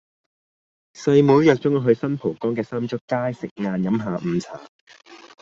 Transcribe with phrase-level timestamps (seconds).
[0.95, 4.59] 細妹約左我去新蒲崗嘅三祝街食晏飲下午茶